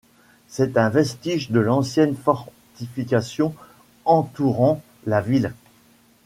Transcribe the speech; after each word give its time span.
C'est 0.47 0.77
un 0.77 0.89
vestige 0.89 1.51
de 1.51 1.59
l’ 1.59 1.69
ancienne 1.69 2.15
fortification 2.15 3.53
entourant 4.03 4.81
la 5.05 5.21
ville. 5.21 5.53